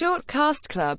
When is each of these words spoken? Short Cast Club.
Short 0.00 0.26
Cast 0.26 0.70
Club. 0.70 0.98